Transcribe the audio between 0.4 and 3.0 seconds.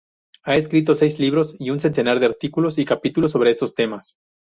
Ha escrito seis libros y un centenar de artículos y